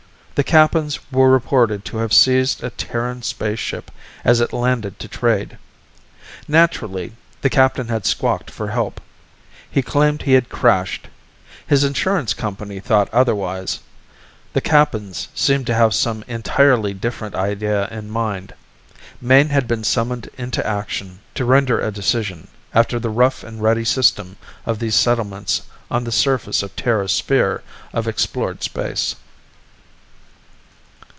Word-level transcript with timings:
The 0.35 0.43
Kappans 0.43 0.97
were 1.11 1.29
reported 1.29 1.85
to 1.85 1.97
have 1.97 2.11
seized 2.11 2.63
a 2.63 2.71
Terran 2.71 3.21
spaceship 3.21 3.91
as 4.25 4.39
it 4.41 4.51
landed 4.51 4.97
to 4.97 5.07
trade. 5.07 5.59
Naturally, 6.47 7.13
the 7.43 7.49
captain 7.51 7.89
had 7.89 8.07
squawked 8.07 8.49
for 8.49 8.69
help. 8.71 8.99
He 9.69 9.83
claimed 9.83 10.23
he 10.23 10.33
had 10.33 10.49
crashed; 10.49 11.09
his 11.67 11.83
insurance 11.83 12.33
company 12.33 12.79
thought 12.79 13.07
otherwise; 13.13 13.81
the 14.53 14.61
Kappans 14.61 15.27
seemed 15.35 15.67
to 15.67 15.75
have 15.75 15.93
some 15.93 16.23
entirely 16.27 16.95
different 16.95 17.35
idea 17.35 17.87
in 17.89 18.09
mind. 18.09 18.55
Mayne 19.21 19.49
had 19.49 19.67
been 19.67 19.83
summoned 19.83 20.27
into 20.39 20.65
action 20.65 21.19
to 21.35 21.45
render 21.45 21.79
a 21.79 21.91
decision, 21.91 22.47
after 22.73 22.99
the 22.99 23.11
rough 23.11 23.43
and 23.43 23.61
ready 23.61 23.85
system 23.85 24.37
of 24.65 24.79
these 24.79 24.95
settlements 24.95 25.61
on 25.91 26.03
the 26.03 26.11
surface 26.11 26.63
of 26.63 26.75
Terra's 26.75 27.11
sphere 27.11 27.61
of 27.93 28.07
explored 28.07 28.63
space. 28.63 29.15